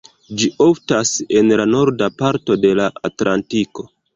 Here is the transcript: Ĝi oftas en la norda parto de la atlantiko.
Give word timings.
Ĝi 0.43 0.47
oftas 0.67 1.11
en 1.41 1.53
la 1.61 1.67
norda 1.75 2.09
parto 2.25 2.59
de 2.65 2.73
la 2.81 2.89
atlantiko. 3.11 3.91